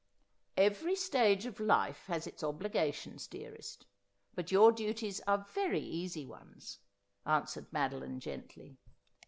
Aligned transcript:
'Every 0.57 0.95
stage 0.95 1.45
of 1.45 1.59
life 1.59 2.05
has 2.07 2.25
its 2.25 2.43
obligations, 2.43 3.27
dearest; 3.27 3.85
but 4.33 4.51
your 4.51 4.71
duties 4.71 5.21
are 5.27 5.45
very 5.53 5.79
easy 5.83 6.25
ones,' 6.25 6.79
answered 7.23 7.71
Madoline 7.71 8.17
gently. 8.17 8.79